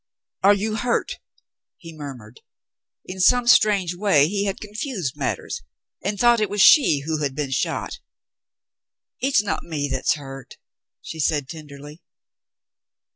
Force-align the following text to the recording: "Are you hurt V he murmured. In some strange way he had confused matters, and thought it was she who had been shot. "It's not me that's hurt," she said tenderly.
"Are 0.41 0.55
you 0.55 0.77
hurt 0.77 1.11
V 1.19 1.21
he 1.77 1.93
murmured. 1.95 2.41
In 3.05 3.19
some 3.19 3.45
strange 3.45 3.93
way 3.95 4.27
he 4.27 4.45
had 4.45 4.59
confused 4.59 5.15
matters, 5.15 5.61
and 6.03 6.19
thought 6.19 6.39
it 6.39 6.49
was 6.49 6.59
she 6.59 7.03
who 7.05 7.21
had 7.21 7.35
been 7.35 7.51
shot. 7.51 7.99
"It's 9.19 9.43
not 9.43 9.61
me 9.61 9.87
that's 9.87 10.15
hurt," 10.15 10.55
she 11.03 11.19
said 11.19 11.47
tenderly. 11.47 12.01